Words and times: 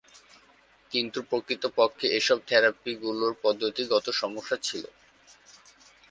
কিন্তু 0.91 1.19
প্রকৃতপক্ষে 1.29 2.07
এসব 2.19 2.37
থেরাপি 2.47 2.91
গুলোর 3.03 3.33
পদ্ধতিগত 3.43 4.05
সমস্যা 4.21 4.57
ছিল। 4.63 4.83